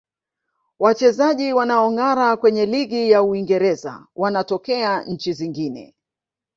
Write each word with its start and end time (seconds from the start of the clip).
wachezaji 0.79 1.53
wanaongara 1.53 2.37
kwenye 2.37 2.65
ligi 2.65 3.11
ya 3.11 3.23
uingereza 3.23 4.07
wanatokea 4.15 5.03
nchi 5.03 5.33
zingne 5.33 5.95